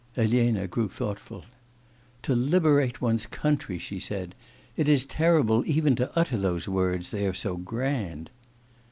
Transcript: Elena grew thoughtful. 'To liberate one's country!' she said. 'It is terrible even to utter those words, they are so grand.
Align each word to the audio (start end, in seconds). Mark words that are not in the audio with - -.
Elena 0.17 0.65
grew 0.67 0.89
thoughtful. 0.89 1.45
'To 2.23 2.33
liberate 2.33 3.01
one's 3.03 3.27
country!' 3.27 3.77
she 3.77 3.99
said. 3.99 4.33
'It 4.75 4.89
is 4.89 5.05
terrible 5.05 5.63
even 5.67 5.95
to 5.95 6.11
utter 6.17 6.39
those 6.39 6.67
words, 6.67 7.11
they 7.11 7.27
are 7.27 7.35
so 7.35 7.55
grand. 7.55 8.31